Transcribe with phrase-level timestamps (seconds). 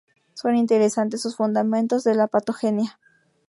[0.33, 2.97] Son interesantes sus "Fundamentos de la Patogenia.